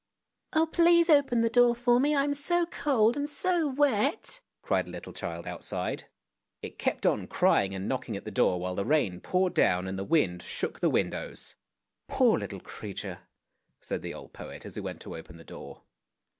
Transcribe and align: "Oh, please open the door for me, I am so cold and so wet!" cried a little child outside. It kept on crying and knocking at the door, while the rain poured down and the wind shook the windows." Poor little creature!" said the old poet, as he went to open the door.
"Oh, 0.53 0.65
please 0.65 1.11
open 1.11 1.41
the 1.41 1.47
door 1.49 1.75
for 1.75 1.99
me, 1.99 2.15
I 2.15 2.23
am 2.23 2.33
so 2.33 2.65
cold 2.65 3.15
and 3.15 3.29
so 3.29 3.67
wet!" 3.67 4.41
cried 4.63 4.87
a 4.87 4.89
little 4.89 5.13
child 5.13 5.45
outside. 5.45 6.05
It 6.63 6.79
kept 6.79 7.05
on 7.05 7.27
crying 7.27 7.75
and 7.75 7.87
knocking 7.87 8.17
at 8.17 8.25
the 8.25 8.31
door, 8.31 8.59
while 8.59 8.73
the 8.73 8.83
rain 8.83 9.19
poured 9.21 9.53
down 9.53 9.87
and 9.87 9.99
the 9.99 10.03
wind 10.03 10.41
shook 10.41 10.79
the 10.79 10.89
windows." 10.89 11.53
Poor 12.09 12.39
little 12.39 12.59
creature!" 12.61 13.19
said 13.79 14.01
the 14.01 14.15
old 14.15 14.33
poet, 14.33 14.65
as 14.65 14.73
he 14.73 14.81
went 14.81 15.01
to 15.01 15.15
open 15.15 15.37
the 15.37 15.43
door. 15.43 15.83